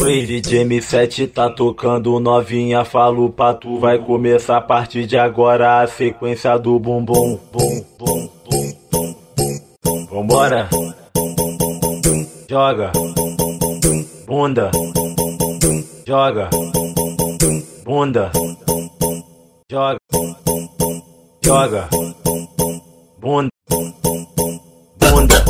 Oi, 0.00 0.26
DJ 0.26 0.64
M7 0.64 1.30
tá 1.32 1.48
tocando 1.48 2.18
novinha, 2.18 2.84
falo 2.84 3.30
pra 3.30 3.54
tu, 3.54 3.78
vai 3.78 3.96
começar 3.96 4.56
a 4.56 4.60
partir 4.60 5.06
de 5.06 5.16
agora 5.16 5.82
a 5.82 5.86
sequência 5.86 6.58
do 6.58 6.80
bumbum, 6.80 7.38
bum, 7.52 7.84
bum, 7.96 8.30
bum, 8.44 8.74
bum, 8.90 9.16
bum, 9.84 10.06
Vambora, 10.10 10.68
joga, 12.50 12.90
bunda, 14.26 14.70
joga, 16.04 16.50
bunda, 17.84 18.32
joga, 19.70 19.98
joga, 21.40 21.88
bunda, 23.20 23.50
bunda. 24.98 25.44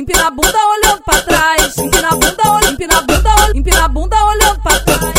Empina 0.00 0.28
a 0.28 0.30
bunda 0.30 0.58
olhando 0.66 1.02
pra 1.02 1.20
trás. 1.22 1.78
Empina 1.78 2.08
a 2.08 2.10
bunda, 2.12 2.42
olha, 2.46 2.70
empina 2.70 2.98
a 2.98 3.02
bunda, 3.02 3.34
olha, 3.40 3.58
empina 3.58 3.84
a 3.84 3.88
bunda 3.88 4.24
olhando 4.24 4.60
pra 4.62 4.80
trás. 4.80 5.09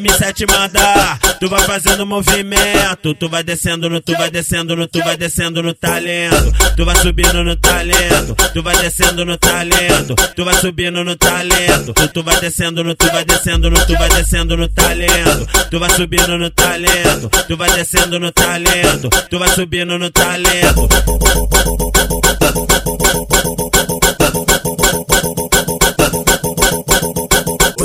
Mas 0.00 0.16
quando 0.16 0.24
a 0.24 0.32
M7 0.32 0.50
manda, 0.50 1.18
tu 1.38 1.48
vai 1.48 1.62
fazendo 1.62 2.06
movimento. 2.06 3.14
Tu 3.14 3.28
vai 3.28 3.42
descendo 3.42 3.88
no, 3.90 4.00
tu 4.00 4.12
vai 4.16 4.30
descendo 4.30 4.76
no, 4.76 4.86
tu 4.88 4.98
vai 5.00 5.16
descendo 5.16 5.62
no 5.62 5.74
talento. 5.74 6.52
Tu 6.76 6.84
vai 6.84 6.96
subindo 6.96 7.44
no 7.44 7.56
talento. 7.56 8.34
Tu 8.52 8.62
vai 8.62 8.76
descendo 8.78 9.24
no 9.24 9.36
talento. 9.36 10.14
Tu 10.34 10.44
vai 10.44 10.54
subindo 10.54 11.04
no 11.04 11.16
talento. 11.16 11.92
Tu 12.12 12.22
vai 12.22 12.40
descendo 12.40 12.84
no, 12.84 12.94
tu 12.94 13.06
vai 13.06 13.24
descendo 13.24 13.70
no, 13.70 13.86
tu 13.86 13.92
vai 13.94 14.08
descendo 14.08 14.56
no 14.56 14.68
talento. 14.68 15.46
Tu 15.70 15.78
vai 15.78 15.90
subindo 15.90 16.38
no 16.38 16.50
talento. 16.50 17.30
Tu 17.46 17.56
vai 17.56 17.70
descendo 17.72 18.18
no 18.18 18.32
talento. 18.32 19.08
Tu 19.28 19.38
vai 19.38 19.48
subindo 19.50 19.98
no 19.98 20.10
talento. 20.10 20.88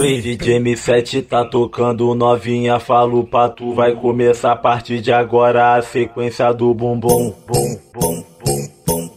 Oi, 0.06 0.22
DJ 0.22 0.60
M7 0.60 1.26
tá 1.26 1.44
tocando 1.44 2.14
novinha, 2.14 2.80
falo 2.80 3.24
pra 3.24 3.50
tu, 3.50 3.74
vai 3.74 3.96
começar 3.96 4.52
a 4.52 4.56
partir 4.56 5.02
de 5.02 5.12
agora 5.12 5.74
a 5.74 5.82
sequência 5.82 6.54
do 6.54 6.76
bumbum, 6.76 7.34
bum, 7.48 7.80
bum, 7.92 8.24
bum, 8.46 8.70
bum, 8.86 9.10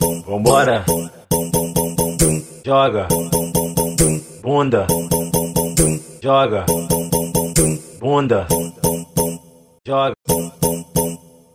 bum, 0.00 0.22
Vambora, 0.26 0.84
joga, 2.64 3.06
bunda, 4.42 4.86
joga, 6.20 6.66
bunda, 8.00 8.48
joga, 9.86 10.14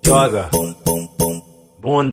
joga, 0.02 0.50
bunda. 1.82 2.12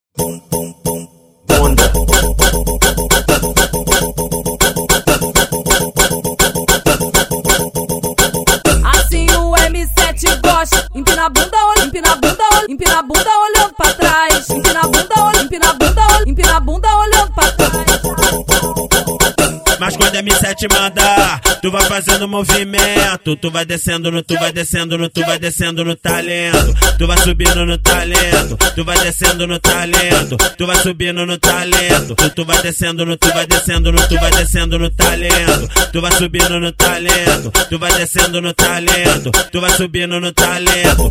M7 10.18 10.40
gosta. 10.42 10.88
Empina 10.96 11.26
a 11.26 11.28
bunda, 11.28 11.56
olha, 11.56 11.84
empina 11.84 12.12
a 12.12 12.16
bunda, 12.16 12.44
olha, 12.54 12.66
empina 12.68 12.98
a 12.98 13.02
bunda 13.02 13.30
olhando 13.38 13.74
pra 13.74 13.92
trás. 13.94 14.50
Quando 19.98 20.16
a 20.16 20.22
M7 20.22 20.72
manda, 20.72 21.40
tu 21.60 21.70
vai 21.70 21.84
fazendo 21.86 22.28
movimento. 22.28 23.36
Tu 23.36 23.50
vai 23.50 23.66
descendo 23.66 24.10
no, 24.10 24.22
tu 24.22 24.34
vai 24.38 24.52
descendo 24.52 24.96
no, 24.96 25.10
tu 25.10 25.20
vai 25.26 25.38
descendo 25.38 25.84
no 25.84 25.96
talento. 25.96 26.74
Tu 26.96 27.06
vai 27.06 27.18
subindo 27.18 27.66
no 27.66 27.76
talento. 27.78 28.56
Tu 28.74 28.84
vai 28.84 28.98
descendo 29.00 29.46
no 29.46 29.58
talento. 29.58 30.36
Tu 30.56 30.66
vai 30.66 30.76
subindo 30.76 31.26
no 31.26 31.38
talento. 31.38 32.14
Tu 32.34 32.44
vai 32.44 32.62
descendo 32.62 33.04
no, 33.04 33.16
tu 33.16 33.28
vai 33.32 33.46
descendo 33.46 33.92
no, 33.92 34.08
tu 34.08 34.14
vai 34.16 34.30
descendo 34.30 34.78
no 34.78 34.90
talento. 34.90 35.68
Tu 35.92 36.00
vai 36.00 36.12
subindo 36.12 36.60
no 36.60 36.72
talento. 36.72 37.50
Tu 37.68 37.78
vai 37.78 37.92
descendo 37.92 38.40
no 38.40 38.54
talento. 38.54 39.30
Tu 39.50 39.60
vai 39.60 39.70
subindo 39.70 40.20
no 40.20 40.32
talento. 40.32 41.10